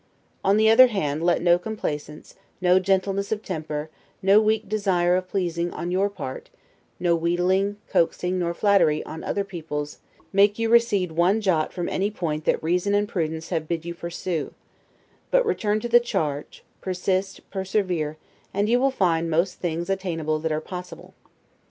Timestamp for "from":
11.71-11.87